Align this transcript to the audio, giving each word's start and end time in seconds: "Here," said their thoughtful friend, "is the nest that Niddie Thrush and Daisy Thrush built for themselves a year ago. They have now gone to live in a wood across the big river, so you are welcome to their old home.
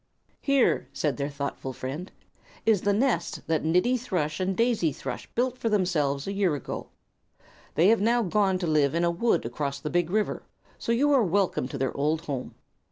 "Here," 0.41 0.87
said 0.93 1.17
their 1.17 1.29
thoughtful 1.29 1.73
friend, 1.73 2.11
"is 2.65 2.81
the 2.81 2.91
nest 2.91 3.45
that 3.45 3.63
Niddie 3.63 3.99
Thrush 3.99 4.39
and 4.39 4.57
Daisy 4.57 4.91
Thrush 4.91 5.27
built 5.35 5.59
for 5.59 5.69
themselves 5.69 6.25
a 6.25 6.33
year 6.33 6.55
ago. 6.55 6.87
They 7.75 7.89
have 7.89 8.01
now 8.01 8.23
gone 8.23 8.57
to 8.57 8.65
live 8.65 8.95
in 8.95 9.03
a 9.03 9.11
wood 9.11 9.45
across 9.45 9.79
the 9.79 9.91
big 9.91 10.09
river, 10.09 10.41
so 10.79 10.91
you 10.91 11.11
are 11.13 11.21
welcome 11.23 11.67
to 11.67 11.77
their 11.77 11.95
old 11.95 12.21
home. 12.21 12.55